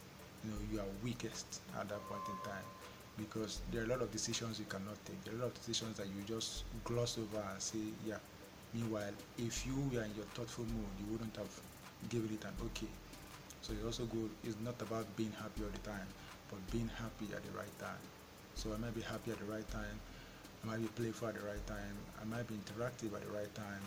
you 0.45 0.51
know 0.51 0.59
you 0.73 0.81
are 0.81 0.87
weakest 1.03 1.61
at 1.79 1.89
that 1.89 2.07
point 2.09 2.23
in 2.29 2.37
time 2.51 2.65
because 3.19 3.61
there 3.71 3.83
are 3.83 3.85
a 3.85 3.89
lot 3.89 4.03
of 4.03 4.11
decisions 4.11 4.59
you 4.59 4.65
cannot 4.67 4.97
take 5.05 5.23
there 5.25 5.35
are 5.35 5.39
a 5.39 5.41
lot 5.41 5.49
of 5.49 5.55
decisions 5.55 5.97
that 5.99 6.07
you 6.07 6.23
just 6.27 6.65
gloss 6.85 7.19
over 7.19 7.45
and 7.53 7.61
say 7.61 7.79
yeah 8.07 8.17
meanwhile 8.73 9.13
if 9.37 9.67
you 9.67 9.77
were 9.93 10.03
in 10.03 10.15
your 10.15 10.25
thoughtful 10.35 10.65
mood 10.65 10.89
you 10.99 11.07
wouldn't 11.13 11.37
have 11.37 11.51
given 12.09 12.33
it 12.33 12.45
an 12.45 12.55
okay. 12.65 12.89
So 13.63 13.73
it's 13.73 13.85
also 13.85 14.05
good. 14.07 14.31
It's 14.45 14.57
not 14.65 14.81
about 14.81 15.05
being 15.17 15.33
happy 15.33 15.63
all 15.63 15.71
the 15.71 15.85
time 15.89 16.07
but 16.51 16.59
being 16.71 16.91
happy 16.99 17.33
at 17.33 17.43
the 17.47 17.53
right 17.57 17.79
time. 17.79 18.03
So 18.55 18.73
i 18.75 18.77
might 18.77 18.95
be 18.95 19.01
happy 19.01 19.31
at 19.31 19.39
the 19.39 19.47
right 19.47 19.69
time. 19.71 19.97
I 20.65 20.67
might 20.67 20.83
be 20.83 20.89
playful 20.89 21.29
at 21.29 21.35
the 21.35 21.47
right 21.47 21.65
time. 21.67 21.95
I 22.21 22.25
might 22.25 22.47
be 22.47 22.55
interactive 22.59 23.15
at 23.15 23.23
the 23.23 23.33
right 23.33 23.53
time. 23.55 23.81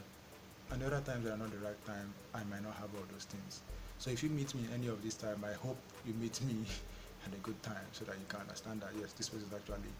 And 0.72 0.82
the 0.82 0.88
other 0.88 1.02
times 1.02 1.26
that 1.26 1.34
are 1.34 1.38
not 1.38 1.52
the 1.52 1.60
right 1.60 1.78
time 1.86 2.14
i 2.34 2.42
might 2.50 2.64
not 2.64 2.74
have 2.76 2.90
all 2.96 3.06
those 3.12 3.26
things. 3.26 3.62
So 4.00 4.10
if 4.10 4.24
you 4.24 4.30
meet 4.30 4.56
me 4.56 4.66
any 4.74 4.88
of 4.88 5.04
this 5.04 5.16
time, 5.16 5.44
I 5.44 5.54
hope 5.54 5.78
you 6.08 6.14
meet 6.16 6.42
me 6.42 6.66
at 7.28 7.34
a 7.34 7.42
good 7.44 7.62
time 7.62 7.86
so 7.92 8.06
that 8.06 8.16
you 8.16 8.26
can 8.28 8.42
understand 8.42 8.82
that 8.82 8.92
yes, 8.98 9.14
this 9.14 9.30
person 9.30 9.48
is 9.48 9.54
actually 9.54 9.92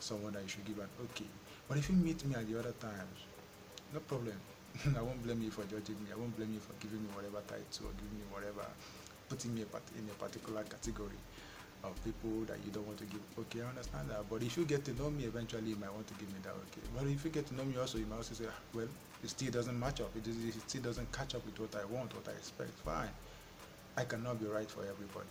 someone 0.00 0.32
that 0.34 0.42
you 0.42 0.48
should 0.48 0.66
give 0.66 0.78
an 0.78 0.90
okay. 1.00 1.30
But 1.68 1.78
if 1.78 1.88
you 1.88 1.96
meet 1.96 2.24
me 2.26 2.34
at 2.34 2.46
the 2.50 2.58
other 2.58 2.74
times, 2.80 3.18
no 3.94 4.00
problem. 4.00 4.36
I 4.96 5.02
won't 5.02 5.22
blame 5.22 5.42
you 5.42 5.50
for 5.50 5.64
judging 5.64 5.96
me. 6.04 6.10
I 6.12 6.18
won't 6.18 6.36
blame 6.36 6.52
you 6.52 6.60
for 6.60 6.74
giving 6.80 7.02
me 7.02 7.08
whatever 7.14 7.40
title 7.46 7.86
or 7.88 7.94
giving 7.98 8.18
me 8.18 8.24
whatever, 8.30 8.64
putting 9.28 9.54
me 9.54 9.62
in 9.62 10.04
a 10.10 10.14
particular 10.14 10.62
category 10.64 11.18
of 11.84 11.94
people 12.04 12.42
that 12.46 12.58
you 12.64 12.70
don't 12.72 12.86
want 12.86 12.98
to 12.98 13.04
give. 13.06 13.20
Okay, 13.38 13.62
I 13.62 13.68
understand 13.68 14.10
that. 14.10 14.28
But 14.28 14.42
if 14.42 14.56
you 14.56 14.64
get 14.64 14.84
to 14.86 14.92
know 14.94 15.10
me, 15.10 15.24
eventually 15.24 15.70
you 15.70 15.76
might 15.76 15.92
want 15.92 16.06
to 16.08 16.14
give 16.14 16.28
me 16.28 16.40
that. 16.42 16.50
Okay. 16.50 16.86
But 16.96 17.06
if 17.06 17.24
you 17.24 17.30
get 17.30 17.46
to 17.48 17.54
know 17.54 17.64
me 17.64 17.76
also, 17.78 17.98
you 17.98 18.06
might 18.06 18.16
also 18.16 18.34
say, 18.34 18.46
ah, 18.48 18.60
well, 18.74 18.88
it 19.22 19.30
still 19.30 19.50
doesn't 19.50 19.78
match 19.78 20.00
up. 20.00 20.10
It, 20.16 20.26
is, 20.26 20.56
it 20.56 20.60
still 20.68 20.82
doesn't 20.82 21.10
catch 21.12 21.34
up 21.34 21.44
with 21.44 21.58
what 21.58 21.74
I 21.80 21.84
want, 21.86 22.14
what 22.14 22.26
I 22.28 22.32
expect. 22.32 22.70
Fine. 22.84 23.10
I 23.96 24.04
cannot 24.04 24.40
be 24.40 24.46
right 24.46 24.70
for 24.70 24.82
everybody. 24.82 25.30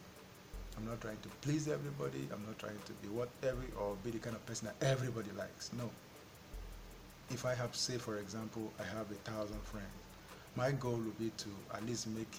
I'm 0.77 0.85
not 0.85 1.01
trying 1.01 1.17
to 1.23 1.29
please 1.41 1.67
everybody. 1.67 2.27
I'm 2.31 2.43
not 2.45 2.59
trying 2.59 2.79
to 2.85 2.93
be 3.01 3.07
what 3.09 3.29
every 3.43 3.67
or 3.79 3.95
be 4.03 4.11
the 4.11 4.19
kind 4.19 4.35
of 4.35 4.45
person 4.45 4.67
that 4.67 4.85
everybody 4.85 5.31
likes. 5.37 5.71
No. 5.73 5.89
If 7.29 7.45
I 7.45 7.53
have, 7.55 7.75
say, 7.75 7.97
for 7.97 8.17
example, 8.17 8.71
I 8.79 8.83
have 8.83 9.11
a 9.11 9.15
thousand 9.29 9.61
friends, 9.63 9.87
my 10.55 10.71
goal 10.71 10.97
would 10.97 11.19
be 11.19 11.31
to 11.37 11.49
at 11.73 11.85
least 11.85 12.07
make 12.07 12.31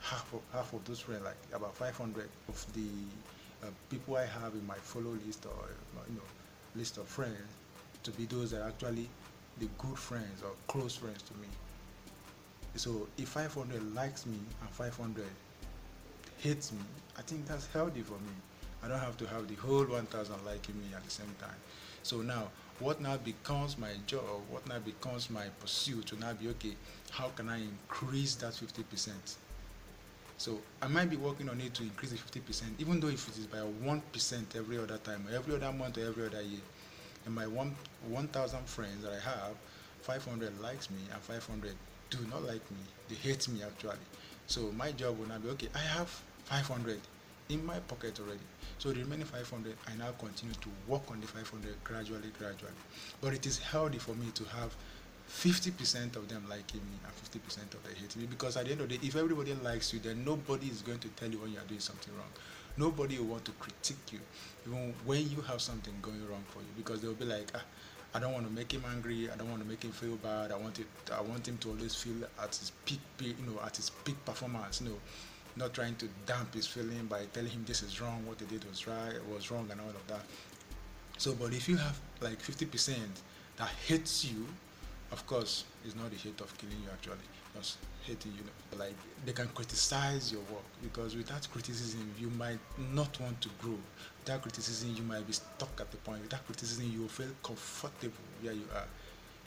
half 0.00 0.32
of 0.32 0.40
half 0.52 0.72
of 0.72 0.84
those 0.84 1.00
friends, 1.00 1.24
like 1.24 1.36
about 1.52 1.74
500 1.74 2.28
of 2.48 2.74
the 2.74 2.88
uh, 3.62 3.70
people 3.90 4.16
I 4.16 4.26
have 4.26 4.54
in 4.54 4.66
my 4.66 4.76
follow 4.76 5.16
list 5.26 5.46
or 5.46 5.68
you 6.08 6.16
know 6.16 6.28
list 6.74 6.98
of 6.98 7.06
friends 7.06 7.38
to 8.02 8.10
be 8.12 8.26
those 8.26 8.50
that 8.50 8.62
are 8.62 8.68
actually 8.68 9.08
the 9.58 9.66
good 9.78 9.98
friends 9.98 10.42
or 10.42 10.50
close 10.66 10.96
friends 10.96 11.22
to 11.22 11.34
me. 11.34 11.48
So 12.76 13.08
if 13.16 13.28
500 13.28 13.94
likes 13.94 14.26
me 14.26 14.38
and 14.60 14.70
500 14.70 15.24
hates 16.38 16.72
me, 16.72 16.80
I 17.16 17.22
think 17.22 17.46
that's 17.46 17.66
healthy 17.68 18.02
for 18.02 18.14
me. 18.14 18.34
I 18.82 18.88
don't 18.88 18.98
have 18.98 19.16
to 19.18 19.26
have 19.28 19.48
the 19.48 19.54
whole 19.54 19.84
1000 19.84 20.34
liking 20.44 20.74
me 20.80 20.94
at 20.94 21.04
the 21.04 21.10
same 21.10 21.32
time. 21.40 21.56
So 22.04 22.18
now, 22.18 22.48
what 22.80 23.00
now 23.00 23.16
becomes 23.16 23.78
my 23.78 23.92
job, 24.06 24.42
what 24.50 24.68
now 24.68 24.78
becomes 24.78 25.30
my 25.30 25.46
pursuit 25.58 26.04
to 26.08 26.20
now 26.20 26.34
be 26.34 26.48
okay, 26.48 26.74
how 27.10 27.28
can 27.28 27.48
I 27.48 27.62
increase 27.62 28.34
that 28.36 28.52
50%? 28.52 29.10
So 30.36 30.60
I 30.82 30.88
might 30.88 31.08
be 31.08 31.16
working 31.16 31.48
on 31.48 31.62
it 31.62 31.72
to 31.74 31.82
increase 31.82 32.10
the 32.10 32.18
50%, 32.18 32.62
even 32.78 33.00
though 33.00 33.08
if 33.08 33.26
it 33.28 33.38
is 33.38 33.46
by 33.46 33.60
1% 33.60 34.56
every 34.56 34.78
other 34.78 34.98
time, 34.98 35.24
every 35.34 35.54
other 35.54 35.72
month, 35.72 35.96
or 35.96 36.02
every 36.06 36.26
other 36.26 36.42
year. 36.42 36.60
And 37.24 37.34
my 37.34 37.46
one 37.46 37.74
1,000 38.06 38.66
friends 38.66 39.02
that 39.02 39.12
I 39.12 39.20
have, 39.20 39.54
500 40.02 40.60
likes 40.60 40.90
me 40.90 40.98
and 41.10 41.22
500 41.22 41.72
do 42.10 42.18
not 42.30 42.42
like 42.42 42.70
me. 42.70 42.84
They 43.08 43.14
hate 43.14 43.48
me 43.48 43.62
actually. 43.62 43.96
So 44.46 44.70
my 44.76 44.92
job 44.92 45.18
will 45.18 45.28
now 45.28 45.38
be 45.38 45.48
okay. 45.50 45.68
I 45.74 45.78
have 45.78 46.10
500 46.44 47.00
in 47.48 47.64
my 47.64 47.78
pocket 47.80 48.18
already. 48.20 48.40
So 48.78 48.90
the 48.90 49.00
remaining 49.00 49.26
500, 49.26 49.76
I 49.86 49.96
now 49.96 50.12
continue 50.18 50.54
to 50.54 50.68
work 50.88 51.02
on 51.10 51.20
the 51.20 51.26
500 51.26 51.84
gradually, 51.84 52.30
gradually. 52.38 52.72
But 53.20 53.34
it 53.34 53.46
is 53.46 53.58
healthy 53.58 53.98
for 53.98 54.14
me 54.14 54.26
to 54.34 54.44
have 54.44 54.74
50% 55.30 56.16
of 56.16 56.28
them 56.28 56.44
liking 56.48 56.80
me 56.80 56.98
and 57.04 57.12
50% 57.12 57.74
of 57.74 57.82
them 57.82 57.92
hating 57.94 58.22
me 58.22 58.28
because 58.28 58.56
at 58.56 58.66
the 58.66 58.72
end 58.72 58.80
of 58.80 58.88
the 58.88 58.98
day, 58.98 59.06
if 59.06 59.16
everybody 59.16 59.54
likes 59.62 59.92
you, 59.92 59.98
then 60.00 60.24
nobody 60.24 60.66
is 60.66 60.82
going 60.82 60.98
to 60.98 61.08
tell 61.08 61.30
you 61.30 61.38
when 61.38 61.52
you 61.52 61.58
are 61.58 61.68
doing 61.68 61.80
something 61.80 62.14
wrong. 62.14 62.28
Nobody 62.76 63.18
will 63.18 63.26
want 63.26 63.44
to 63.44 63.52
critique 63.52 64.12
you, 64.12 64.18
even 64.66 64.92
when 65.04 65.28
you 65.30 65.40
have 65.42 65.60
something 65.60 65.94
going 66.02 66.20
wrong 66.28 66.42
for 66.48 66.58
you, 66.58 66.66
because 66.76 67.00
they'll 67.00 67.14
be 67.14 67.24
like, 67.24 67.50
ah, 67.54 67.62
I 68.14 68.20
don't 68.20 68.32
want 68.32 68.46
to 68.46 68.52
make 68.52 68.72
him 68.72 68.82
angry. 68.92 69.28
I 69.28 69.36
don't 69.36 69.50
want 69.50 69.62
to 69.62 69.68
make 69.68 69.82
him 69.82 69.90
feel 69.90 70.16
bad. 70.16 70.52
I 70.52 70.56
want 70.56 70.78
it. 70.78 70.86
I 71.12 71.20
want 71.20 71.48
him 71.48 71.58
to 71.58 71.70
always 71.70 71.96
feel 71.96 72.14
at 72.40 72.54
his 72.54 72.70
peak, 72.84 73.00
you 73.20 73.34
know, 73.44 73.60
at 73.64 73.76
his 73.76 73.90
peak 73.90 74.16
performance. 74.24 74.80
You 74.80 74.90
know, 74.90 74.96
not 75.56 75.72
trying 75.72 75.94
to 75.96 76.08
damp 76.26 76.54
his 76.54 76.66
feeling 76.66 77.06
by 77.06 77.22
telling 77.32 77.50
him 77.50 77.64
this 77.66 77.82
is 77.82 78.00
wrong, 78.00 78.24
what 78.26 78.40
he 78.40 78.46
did 78.46 78.64
was 78.68 78.86
right, 78.86 79.14
was 79.32 79.50
wrong, 79.50 79.68
and 79.70 79.80
all 79.80 79.88
of 79.88 80.06
that. 80.08 80.22
So, 81.18 81.34
but 81.34 81.52
if 81.52 81.68
you 81.68 81.76
have 81.76 81.98
like 82.20 82.40
50% 82.42 82.94
that 83.56 83.68
hates 83.86 84.24
you, 84.24 84.46
of 85.12 85.24
course, 85.26 85.64
it's 85.84 85.94
not 85.94 86.10
the 86.10 86.16
hate 86.16 86.40
of 86.40 86.56
killing 86.58 86.76
you 86.82 86.88
actually, 86.92 87.16
just 87.56 87.78
hating 88.02 88.32
you. 88.32 88.78
Like 88.78 88.94
they 89.24 89.32
can 89.32 89.46
criticize 89.48 90.32
your 90.32 90.42
work 90.52 90.64
because 90.82 91.14
without 91.14 91.46
criticism, 91.52 92.12
you 92.18 92.30
might 92.30 92.58
not 92.92 93.20
want 93.20 93.40
to 93.42 93.48
grow. 93.60 93.78
Without 94.24 94.42
criticism, 94.42 94.94
you 94.96 95.02
might 95.04 95.26
be 95.26 95.32
stuck 95.32 95.80
at 95.80 95.90
the 95.90 95.98
point. 95.98 96.22
Without 96.22 96.44
criticism, 96.46 96.90
you 96.92 97.02
will 97.02 97.08
feel 97.08 97.28
comfortable 97.42 98.14
where 98.42 98.54
you 98.54 98.64
are 98.74 98.86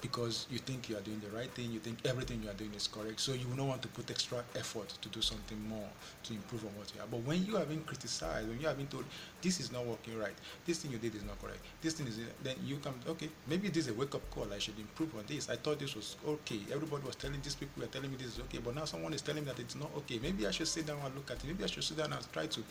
because 0.01 0.45
you 0.51 0.59
think 0.59 0.89
you 0.89 0.97
are 0.97 1.01
doing 1.01 1.19
the 1.19 1.35
right 1.35 1.49
thing, 1.51 1.71
you 1.71 1.79
think 1.79 1.97
everything 2.05 2.41
you 2.43 2.49
are 2.49 2.53
doing 2.53 2.73
is 2.75 2.87
correct, 2.87 3.19
so 3.19 3.33
you 3.33 3.47
will 3.47 3.57
not 3.57 3.67
want 3.67 3.81
to 3.81 3.87
put 3.87 4.09
extra 4.11 4.43
effort 4.55 4.89
to 5.01 5.09
do 5.09 5.21
something 5.21 5.57
more 5.67 5.89
to 6.23 6.33
improve 6.33 6.63
on 6.65 6.71
what 6.77 6.91
you 6.93 7.01
are. 7.01 7.07
But 7.09 7.21
when 7.21 7.45
you 7.45 7.57
are 7.57 7.65
being 7.65 7.81
criticized, 7.81 8.47
when 8.47 8.59
you 8.61 8.67
are 8.67 8.73
being 8.73 8.87
told 8.87 9.05
this 9.41 9.59
is 9.59 9.71
not 9.71 9.85
working 9.85 10.17
right, 10.19 10.35
this 10.65 10.79
thing 10.79 10.91
you 10.91 10.97
did 10.97 11.15
is 11.15 11.23
not 11.23 11.41
correct, 11.41 11.59
this 11.81 11.93
thing 11.93 12.07
is 12.07 12.19
then 12.43 12.55
you 12.63 12.77
come 12.77 12.93
okay, 13.07 13.29
maybe 13.47 13.69
this 13.69 13.85
is 13.85 13.91
a 13.91 13.93
wake 13.93 14.13
up 14.13 14.29
call. 14.29 14.47
I 14.53 14.59
should 14.59 14.77
improve 14.77 15.15
on 15.15 15.23
this. 15.27 15.49
I 15.49 15.55
thought 15.55 15.79
this 15.79 15.95
was 15.95 16.15
okay. 16.27 16.59
Everybody 16.71 17.05
was 17.05 17.15
telling 17.15 17.39
these 17.41 17.55
people 17.55 17.81
were 17.81 17.87
telling 17.87 18.11
me 18.11 18.17
this 18.17 18.27
is 18.27 18.39
okay, 18.41 18.59
but 18.59 18.75
now 18.75 18.85
someone 18.85 19.13
is 19.13 19.21
telling 19.21 19.43
me 19.43 19.51
that 19.51 19.59
it's 19.59 19.75
not 19.75 19.89
okay. 19.97 20.19
Maybe 20.21 20.45
I 20.45 20.51
should 20.51 20.67
sit 20.67 20.85
down 20.85 20.99
and 21.03 21.15
look 21.15 21.31
at 21.31 21.37
it. 21.37 21.47
Maybe 21.47 21.63
I 21.63 21.67
should 21.67 21.83
sit 21.83 21.97
down 21.97 22.13
and 22.13 22.33
try 22.33 22.45
to 22.45 22.63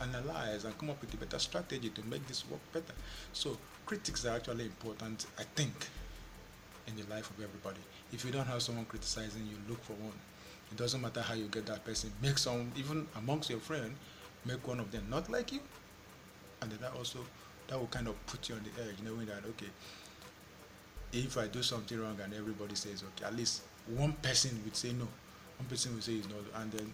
analyze 0.00 0.64
and 0.64 0.76
come 0.78 0.90
up 0.90 1.00
with 1.00 1.12
a 1.14 1.16
better 1.16 1.38
strategy 1.38 1.90
to 1.90 2.02
make 2.06 2.26
this 2.26 2.44
work 2.48 2.60
better. 2.72 2.94
So 3.32 3.56
critics 3.86 4.24
are 4.24 4.36
actually 4.36 4.64
important, 4.64 5.26
I 5.38 5.42
think 5.54 5.74
in 6.90 7.02
the 7.02 7.08
life 7.14 7.30
of 7.30 7.42
everybody. 7.42 7.80
If 8.12 8.24
you 8.24 8.30
don't 8.30 8.46
have 8.46 8.62
someone 8.62 8.84
criticizing 8.84 9.46
you, 9.46 9.56
look 9.68 9.82
for 9.84 9.94
one. 9.94 10.12
It 10.70 10.76
doesn't 10.76 11.00
matter 11.00 11.20
how 11.20 11.34
you 11.34 11.46
get 11.46 11.66
that 11.66 11.84
person. 11.84 12.12
Make 12.22 12.38
some, 12.38 12.70
even 12.76 13.06
amongst 13.16 13.50
your 13.50 13.58
friends, 13.58 13.92
make 14.44 14.66
one 14.66 14.80
of 14.80 14.90
them 14.92 15.04
not 15.10 15.30
like 15.30 15.52
you, 15.52 15.60
and 16.62 16.70
that 16.72 16.94
also 16.96 17.18
that 17.68 17.78
will 17.78 17.86
kind 17.88 18.08
of 18.08 18.26
put 18.26 18.48
you 18.48 18.54
on 18.54 18.62
the 18.62 18.82
edge, 18.82 18.96
knowing 19.04 19.26
that 19.26 19.44
okay, 19.48 19.70
if 21.12 21.36
I 21.38 21.46
do 21.46 21.62
something 21.62 22.00
wrong 22.00 22.16
and 22.22 22.34
everybody 22.34 22.74
says 22.74 23.02
okay, 23.02 23.26
at 23.26 23.36
least 23.36 23.62
one 23.96 24.12
person 24.22 24.60
would 24.64 24.76
say 24.76 24.92
no, 24.92 25.06
one 25.58 25.68
person 25.68 25.94
will 25.94 26.02
say 26.02 26.14
it's 26.14 26.28
not, 26.28 26.62
and 26.62 26.72
then 26.72 26.92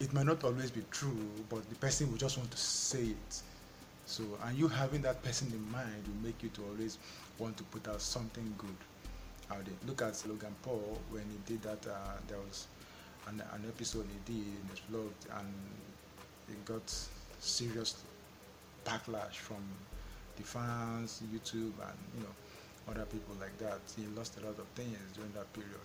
it 0.00 0.12
might 0.12 0.26
not 0.26 0.42
always 0.44 0.70
be 0.70 0.82
true, 0.90 1.16
but 1.48 1.68
the 1.68 1.74
person 1.76 2.10
will 2.10 2.18
just 2.18 2.36
want 2.36 2.50
to 2.50 2.58
say 2.58 3.04
it. 3.04 3.42
So, 4.04 4.22
and 4.44 4.56
you 4.56 4.68
having 4.68 5.02
that 5.02 5.22
person 5.22 5.48
in 5.52 5.72
mind 5.72 6.04
will 6.06 6.26
make 6.26 6.42
you 6.42 6.48
to 6.50 6.62
always 6.70 6.98
want 7.38 7.56
to 7.58 7.64
put 7.64 7.86
out 7.88 8.00
something 8.00 8.54
good 8.58 8.76
out 9.50 9.64
there. 9.64 9.74
Look 9.86 10.02
at 10.02 10.22
Logan 10.26 10.54
Paul 10.62 10.98
when 11.10 11.24
he 11.30 11.38
did 11.52 11.62
that. 11.62 11.86
Uh, 11.86 12.16
there 12.28 12.38
was 12.38 12.66
an, 13.28 13.42
an 13.52 13.64
episode 13.68 14.06
he 14.06 14.32
did 14.32 14.44
in 14.46 14.68
his 14.70 14.80
vlog, 14.90 15.38
and 15.38 15.48
he 16.48 16.54
got 16.64 16.92
serious 17.38 18.02
backlash 18.84 19.34
from 19.34 19.62
the 20.36 20.42
fans, 20.42 21.22
YouTube, 21.32 21.72
and 21.80 21.98
you 22.16 22.22
know 22.22 22.34
other 22.88 23.04
people 23.06 23.34
like 23.40 23.56
that. 23.58 23.80
He 23.96 24.06
lost 24.16 24.38
a 24.38 24.46
lot 24.46 24.58
of 24.58 24.66
things 24.74 24.98
during 25.14 25.32
that 25.32 25.52
period. 25.52 25.80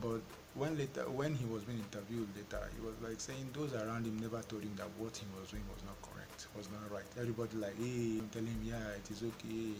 But 0.00 0.20
when 0.54 0.78
later, 0.78 1.02
when 1.10 1.34
he 1.34 1.44
was 1.46 1.62
being 1.64 1.80
interviewed 1.80 2.28
later, 2.36 2.62
he 2.74 2.80
was 2.86 2.94
like 3.02 3.20
saying 3.20 3.50
those 3.52 3.74
around 3.74 4.06
him 4.06 4.18
never 4.20 4.40
told 4.42 4.62
him 4.62 4.72
that 4.76 4.88
what 4.96 5.16
he 5.16 5.26
was 5.38 5.50
doing 5.50 5.64
was 5.74 5.82
not 5.84 5.98
correct, 6.02 6.46
was 6.56 6.68
not 6.70 6.86
right. 6.90 7.06
Everybody 7.18 7.56
like, 7.56 7.76
hey, 7.78 8.22
telling 8.30 8.46
him, 8.46 8.62
yeah, 8.62 8.94
it 8.94 9.10
is 9.10 9.22
okay, 9.22 9.74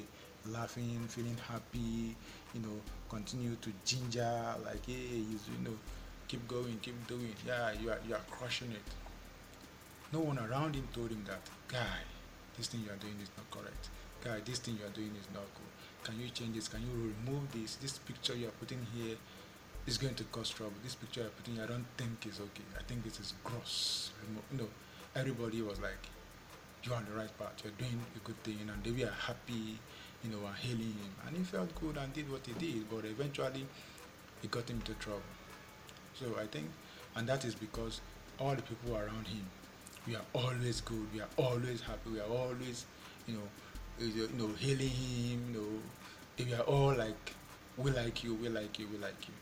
laughing, 0.53 1.01
feeling 1.09 1.37
happy, 1.49 2.17
you 2.55 2.61
know, 2.61 2.81
continue 3.09 3.57
to 3.57 3.73
ginger, 3.85 4.55
like, 4.65 4.87
hey, 4.87 5.17
you, 5.17 5.65
know, 5.65 5.77
keep 6.27 6.47
going, 6.49 6.79
keep 6.81 7.07
doing. 7.07 7.35
Yeah, 7.47 7.73
you 7.81 7.91
are 7.91 7.99
you 8.07 8.15
are 8.15 8.25
crushing 8.31 8.73
it. 8.73 8.89
No 10.13 10.21
one 10.21 10.39
around 10.39 10.75
him 10.75 10.89
told 10.95 11.11
him 11.11 11.25
that, 11.27 11.41
guy, 11.69 12.01
this 12.57 12.69
thing 12.69 12.81
you 12.85 12.91
are 12.91 12.97
doing 12.97 13.17
is 13.23 13.29
not 13.37 13.51
correct. 13.51 13.89
Guy, 14.25 14.41
this 14.45 14.59
thing 14.59 14.79
you 14.81 14.87
are 14.87 14.95
doing 14.95 15.13
is 15.21 15.29
not 15.35 15.45
good. 15.55 15.69
Can 16.03 16.21
you 16.21 16.31
change 16.31 16.55
this? 16.55 16.69
Can 16.69 16.81
you 16.81 17.13
remove 17.13 17.53
this? 17.53 17.77
This 17.77 17.99
picture 17.99 18.35
you 18.35 18.49
are 18.49 18.57
putting 18.59 18.87
here 18.97 19.17
is 19.87 19.99
going 19.99 20.15
to 20.15 20.25
cause 20.25 20.51
trouble. 20.51 20.75
This 20.83 20.95
picture 20.95 21.21
you're 21.21 21.31
putting, 21.31 21.55
here, 21.57 21.65
I 21.65 21.67
don't 21.67 21.87
think 21.97 22.27
is 22.27 22.41
okay. 22.41 22.65
I 22.79 22.83
think 22.85 23.05
this 23.05 23.21
is 23.21 23.35
gross. 23.45 24.11
Know, 24.53 24.69
everybody 25.15 25.63
was 25.63 25.81
like, 25.81 26.09
you're 26.83 26.95
on 26.95 27.05
the 27.05 27.17
right 27.19 27.39
path. 27.39 27.61
You're 27.63 27.73
doing 27.79 28.01
a 28.17 28.19
good 28.27 28.43
thing, 28.45 28.59
and 28.61 28.83
they 28.83 29.05
were 29.05 29.11
happy, 29.11 29.79
you 30.25 30.31
know, 30.31 30.47
and 30.47 30.57
hailing 30.57 30.81
him. 30.81 31.13
And 31.27 31.37
he 31.37 31.43
felt 31.43 31.75
good 31.81 31.97
and 31.97 32.13
did 32.13 32.31
what 32.31 32.45
he 32.47 32.53
did, 32.53 32.91
but 32.91 33.05
eventually, 33.05 33.67
it 34.43 34.51
got 34.51 34.69
him 34.69 34.77
into 34.77 34.95
trouble. 34.95 35.23
So 36.15 36.27
I 36.41 36.47
think, 36.47 36.67
and 37.17 37.29
that 37.29 37.45
is 37.45 37.55
because 37.55 38.01
all 38.39 38.55
the 38.55 38.63
people 38.63 38.97
around 38.97 39.27
him, 39.27 39.45
we 40.07 40.17
are 40.17 40.25
always 40.33 40.81
good. 40.81 41.07
We 41.13 41.21
are 41.21 41.29
always 41.37 41.81
happy. 41.81 42.11
We 42.11 42.21
are 42.21 42.31
always, 42.31 42.87
you 43.27 43.35
know, 43.35 44.05
you 44.05 44.29
know, 44.37 44.51
hailing 44.59 44.89
him. 44.89 45.55
You 45.55 45.61
know, 45.61 46.47
we 46.47 46.55
are 46.55 46.63
all 46.63 46.95
like, 46.95 47.35
we 47.77 47.91
like 47.91 48.25
you, 48.25 48.35
we 48.35 48.49
like 48.49 48.79
you, 48.79 48.89
we 48.91 48.99
like 48.99 49.29
you. 49.29 49.35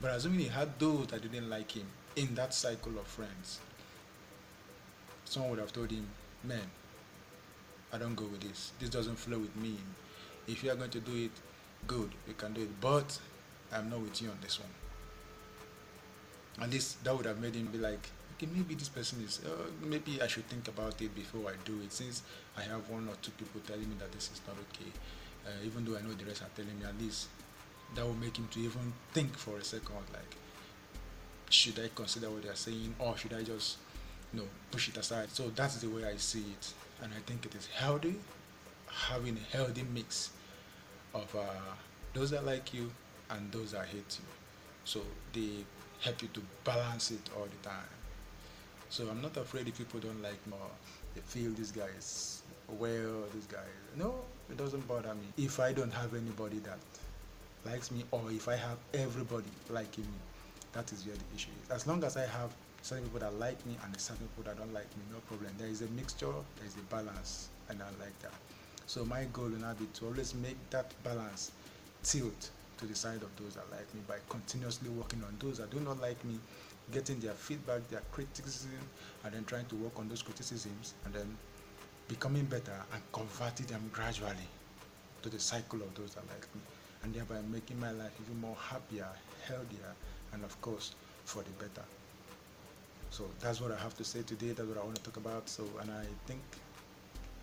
But 0.00 0.12
assuming 0.12 0.40
he 0.40 0.48
had 0.48 0.78
those 0.78 1.06
that 1.08 1.22
didn't 1.22 1.48
like 1.48 1.70
him 1.70 1.86
in 2.16 2.34
that 2.34 2.54
cycle 2.54 2.98
of 2.98 3.06
friends, 3.06 3.60
someone 5.24 5.52
would 5.52 5.60
have 5.60 5.72
told 5.72 5.90
him, 5.90 6.06
Man, 6.44 6.70
I 7.92 7.98
don't 7.98 8.14
go 8.14 8.24
with 8.26 8.40
this. 8.40 8.72
This 8.78 8.88
doesn't 8.90 9.16
flow 9.16 9.38
with 9.38 9.56
me. 9.56 9.76
If 10.46 10.62
you 10.62 10.70
are 10.70 10.76
going 10.76 10.90
to 10.90 11.00
do 11.00 11.14
it, 11.16 11.32
good, 11.86 12.10
you 12.26 12.34
can 12.34 12.52
do 12.52 12.62
it. 12.62 12.80
But 12.80 13.18
I'm 13.72 13.90
not 13.90 14.00
with 14.00 14.20
you 14.22 14.30
on 14.30 14.38
this 14.40 14.60
one. 14.60 14.68
At 16.60 16.70
least 16.70 17.02
that 17.04 17.16
would 17.16 17.26
have 17.26 17.40
made 17.40 17.54
him 17.54 17.66
be 17.66 17.78
like, 17.78 18.08
okay, 18.36 18.48
maybe 18.54 18.74
this 18.74 18.88
person 18.88 19.22
is, 19.22 19.40
uh, 19.44 19.70
maybe 19.84 20.22
I 20.22 20.26
should 20.26 20.46
think 20.46 20.68
about 20.68 21.00
it 21.02 21.14
before 21.14 21.50
I 21.50 21.54
do 21.64 21.80
it. 21.84 21.92
Since 21.92 22.22
I 22.56 22.62
have 22.62 22.88
one 22.88 23.08
or 23.08 23.14
two 23.20 23.32
people 23.32 23.60
telling 23.66 23.88
me 23.88 23.96
that 23.98 24.12
this 24.12 24.30
is 24.32 24.40
not 24.46 24.56
okay, 24.70 24.90
uh, 25.46 25.64
even 25.64 25.84
though 25.84 25.96
I 25.96 26.02
know 26.02 26.14
the 26.14 26.24
rest 26.24 26.42
are 26.42 26.50
telling 26.54 26.78
me 26.78 26.84
at 26.86 26.98
least 27.00 27.28
that 27.94 28.04
will 28.04 28.14
make 28.14 28.36
him 28.36 28.48
to 28.50 28.60
even 28.60 28.92
think 29.12 29.36
for 29.36 29.58
a 29.58 29.64
second 29.64 29.94
like 30.12 30.36
should 31.50 31.78
I 31.78 31.88
consider 31.94 32.30
what 32.30 32.42
they 32.42 32.48
are 32.48 32.56
saying 32.56 32.94
or 32.98 33.16
should 33.16 33.32
I 33.32 33.42
just 33.42 33.78
you 34.32 34.40
know 34.40 34.46
push 34.70 34.88
it 34.88 34.96
aside 34.96 35.30
so 35.30 35.50
that's 35.54 35.76
the 35.76 35.88
way 35.88 36.04
I 36.04 36.16
see 36.16 36.40
it 36.40 36.72
and 37.02 37.12
I 37.12 37.20
think 37.26 37.46
it 37.46 37.54
is 37.54 37.66
healthy 37.66 38.16
having 38.88 39.36
a 39.36 39.56
healthy 39.56 39.84
mix 39.94 40.30
of 41.16 41.34
uh, 41.36 41.42
those 42.14 42.30
that 42.30 42.44
like 42.44 42.72
you 42.72 42.90
and 43.30 43.50
those 43.52 43.72
that 43.72 43.86
hate 43.86 44.18
you 44.18 44.26
so 44.84 45.00
they 45.32 45.64
help 46.00 46.20
you 46.22 46.28
to 46.28 46.40
balance 46.64 47.10
it 47.10 47.30
all 47.36 47.46
the 47.46 47.68
time 47.68 47.92
so 48.88 49.08
I'm 49.08 49.20
not 49.20 49.36
afraid 49.36 49.66
if 49.68 49.78
people 49.78 50.00
don't 50.00 50.22
like 50.22 50.46
me 50.46 50.54
they 51.14 51.20
feel 51.22 51.50
this 51.52 51.70
guy 51.70 51.88
is 51.98 52.42
well 52.78 53.24
this 53.34 53.46
guy 53.46 53.68
no 53.96 54.14
it 54.50 54.56
doesn't 54.56 54.86
bother 54.86 55.14
me 55.14 55.26
if 55.44 55.58
I 55.58 55.72
don't 55.72 55.92
have 55.92 56.14
anybody 56.14 56.58
that 56.60 56.78
likes 57.66 57.90
me 57.90 58.04
or 58.12 58.22
if 58.30 58.48
I 58.48 58.56
have 58.56 58.78
everybody 58.94 59.50
liking 59.70 60.04
me. 60.04 60.20
That 60.72 60.92
is 60.92 61.04
where 61.06 61.16
the 61.16 61.36
issue 61.36 61.50
is. 61.62 61.70
As 61.70 61.86
long 61.86 62.04
as 62.04 62.16
I 62.16 62.26
have 62.26 62.54
certain 62.82 63.04
people 63.04 63.20
that 63.20 63.34
like 63.38 63.64
me 63.66 63.76
and 63.84 64.00
certain 64.00 64.28
people 64.28 64.44
that 64.44 64.58
don't 64.58 64.72
like 64.72 64.88
me, 64.96 65.02
no 65.12 65.18
problem. 65.26 65.50
There 65.58 65.68
is 65.68 65.82
a 65.82 65.88
mixture, 65.88 66.32
there 66.56 66.66
is 66.66 66.76
a 66.76 66.94
balance, 66.94 67.48
and 67.68 67.82
I 67.82 67.86
like 67.98 68.18
that. 68.20 68.32
So 68.86 69.04
my 69.04 69.24
goal 69.32 69.46
will 69.48 69.58
now 69.58 69.74
be 69.74 69.86
to 69.86 70.06
always 70.06 70.34
make 70.34 70.56
that 70.70 70.92
balance 71.02 71.52
tilt 72.02 72.50
to 72.78 72.86
the 72.86 72.94
side 72.94 73.22
of 73.22 73.34
those 73.36 73.54
that 73.54 73.68
like 73.70 73.92
me 73.94 74.00
by 74.06 74.16
continuously 74.28 74.88
working 74.90 75.22
on 75.24 75.34
those 75.40 75.58
that 75.58 75.70
do 75.70 75.80
not 75.80 76.00
like 76.00 76.22
me 76.24 76.38
getting 76.92 77.18
their 77.18 77.32
feedback 77.32 77.86
their 77.88 78.02
criticism 78.12 78.70
and 79.24 79.34
then 79.34 79.44
trying 79.44 79.66
to 79.66 79.74
work 79.76 79.98
on 79.98 80.08
those 80.08 80.22
criticisms 80.22 80.94
and 81.04 81.14
then 81.14 81.36
becoming 82.08 82.44
better 82.44 82.84
and 82.92 83.02
converting 83.12 83.66
them 83.66 83.88
gradually 83.92 84.48
to 85.22 85.28
the 85.28 85.38
cycle 85.40 85.82
of 85.82 85.92
those 85.94 86.14
that 86.14 86.26
like 86.28 86.46
me 86.54 86.60
and 87.02 87.14
thereby 87.14 87.40
making 87.50 87.78
my 87.80 87.90
life 87.90 88.12
even 88.24 88.40
more 88.40 88.56
happier 88.70 89.08
healthier 89.48 89.94
and 90.32 90.44
of 90.44 90.60
course 90.60 90.94
for 91.24 91.42
the 91.42 91.50
better. 91.50 91.84
So 93.10 93.24
that's 93.40 93.60
what 93.60 93.72
i 93.72 93.76
have 93.76 93.96
to 93.96 94.04
say 94.04 94.22
today. 94.22 94.48
That's 94.48 94.68
what 94.68 94.78
i 94.78 94.84
want 94.84 94.96
to 94.96 95.02
talk 95.02 95.16
about. 95.16 95.48
So 95.48 95.64
and 95.80 95.90
i 95.90 96.04
think 96.26 96.42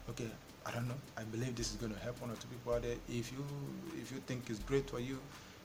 okay 0.09 0.29
i 0.65 0.71
don't 0.71 0.87
know. 0.87 0.95
I 1.17 1.23
believe 1.23 1.55
this 1.55 1.71
is 1.71 1.75
going 1.77 1.93
to 1.93 1.99
help 1.99 2.21
one 2.21 2.31
or 2.31 2.35
two 2.35 2.47
people 2.47 2.73
out 2.73 2.83
there. 2.83 2.95
If 3.09 3.31
you 3.31 3.43
if 4.01 4.11
you 4.11 4.19
think 4.27 4.49
it's 4.49 4.59
great 4.59 4.89
for 4.89 4.99
you 4.99 5.15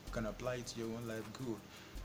you 0.06 0.12
can 0.12 0.26
apply 0.26 0.56
it 0.56 0.66
to 0.68 0.80
your 0.80 0.88
own 0.88 1.06
life 1.06 1.22
good. 1.34 1.60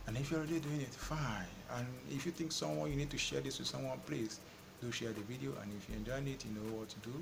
And 0.08 0.18
if 0.18 0.30
you're 0.32 0.42
already 0.42 0.60
doing 0.60 0.82
it 0.82 0.94
fine. 0.94 1.48
And 1.76 1.88
if 2.12 2.26
you 2.26 2.32
think 2.32 2.52
someone 2.52 2.90
you 2.92 2.96
need 2.98 3.10
to 3.10 3.18
share 3.18 3.42
this 3.42 3.60
with 3.60 3.68
someone 3.68 4.00
please 4.06 4.40
do 4.82 4.92
share 4.92 5.12
the 5.12 5.22
video. 5.22 5.52
And 5.62 5.72
if 5.78 5.90
you 5.90 5.96
enjoy 5.96 6.30
it 6.30 6.46
you 6.46 6.52
know 6.54 6.78
what 6.78 6.90
to 6.90 7.00
do. 7.00 7.14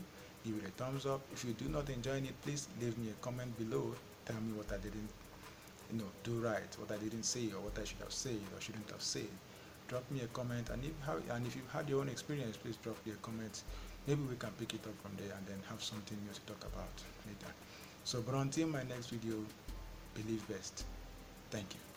Give 0.43 0.55
it 0.57 0.65
a 0.67 0.71
thumbs 0.71 1.05
up. 1.05 1.21
If 1.31 1.45
you 1.45 1.53
do 1.53 1.69
not 1.69 1.89
enjoy 1.89 2.17
it 2.17 2.41
please 2.41 2.67
leave 2.81 2.97
me 2.97 3.09
a 3.11 3.23
comment 3.23 3.57
below. 3.57 3.95
Tell 4.25 4.41
me 4.41 4.53
what 4.53 4.71
i 4.71 4.77
didn't 4.77 5.09
you 5.91 5.97
know 5.97 6.05
do 6.23 6.39
right 6.39 6.71
what 6.79 6.91
i 6.91 6.97
didn't 7.03 7.23
say 7.23 7.47
or 7.51 7.59
what 7.59 7.77
i 7.77 7.83
should 7.83 7.99
have 7.99 8.13
said 8.13 8.39
or 8.55 8.61
shouldn't 8.61 8.89
have 8.91 9.01
said. 9.01 9.29
Drop 9.87 10.09
me 10.11 10.21
a 10.21 10.27
comment. 10.27 10.69
And 10.69 10.83
if 10.85 10.91
and 11.31 11.45
if 11.47 11.55
you've 11.55 11.71
had 11.71 11.89
your 11.89 12.01
own 12.01 12.09
experience 12.09 12.57
please 12.57 12.77
drop 12.77 12.97
me 13.05 13.13
a 13.13 13.15
comment 13.15 13.63
maybe 14.07 14.21
we 14.29 14.35
can 14.35 14.51
pick 14.59 14.73
it 14.73 14.85
up 14.85 14.95
from 15.01 15.11
there 15.17 15.35
and 15.37 15.45
then 15.47 15.57
have 15.69 15.81
something 15.83 16.17
new 16.25 16.33
to 16.33 16.41
talk 16.41 16.63
about 16.71 16.95
later. 17.25 17.53
So 18.03 18.21
but 18.21 18.35
until 18.35 18.67
my 18.67 18.83
next 18.83 19.07
video 19.07 19.37
believe 20.15 20.47
best. 20.47 20.85
Thank 21.51 21.73
you 21.73 21.90